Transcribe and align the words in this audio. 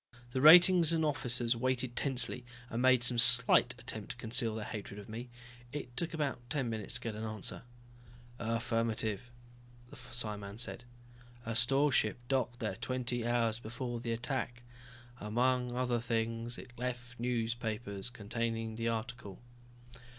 The 0.31 0.41
ratings 0.41 0.91
and 0.91 1.05
officers 1.05 1.55
waited 1.55 1.95
tensely, 1.95 2.43
and 2.71 2.81
made 2.81 3.03
some 3.03 3.19
slight 3.19 3.75
attempt 3.77 4.09
to 4.09 4.15
conceal 4.17 4.55
their 4.55 4.65
hatred 4.65 4.99
of 4.99 5.07
me. 5.07 5.29
It 5.71 5.95
took 5.95 6.15
about 6.15 6.39
ten 6.49 6.71
minutes 6.71 6.95
to 6.95 7.01
get 7.01 7.13
an 7.13 7.23
answer. 7.23 7.61
"Affirmative," 8.39 9.29
the 9.91 9.95
psiman 9.95 10.57
said. 10.59 10.85
"A 11.45 11.55
store 11.55 11.91
ship 11.91 12.17
docked 12.29 12.57
there 12.57 12.77
twenty 12.77 13.27
hours 13.27 13.59
before 13.59 13.99
the 13.99 14.11
attack. 14.11 14.63
Among 15.19 15.71
other 15.71 15.99
things, 15.99 16.57
it 16.57 16.71
left 16.79 17.19
newspapers 17.19 18.09
containing 18.09 18.73
the 18.77 18.87
article." 18.87 19.37